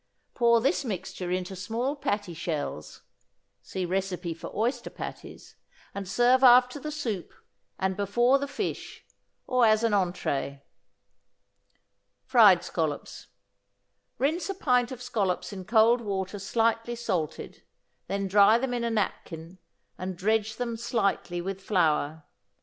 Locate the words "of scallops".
14.91-15.53